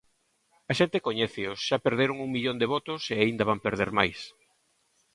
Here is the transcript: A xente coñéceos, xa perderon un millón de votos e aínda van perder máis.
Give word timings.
A 0.71 0.73
xente 0.79 1.03
coñéceos, 1.07 1.57
xa 1.67 1.77
perderon 1.85 2.17
un 2.25 2.29
millón 2.35 2.57
de 2.61 2.69
votos 2.73 3.01
e 3.13 3.15
aínda 3.23 3.47
van 3.49 3.63
perder 3.65 3.89
máis. 3.99 4.19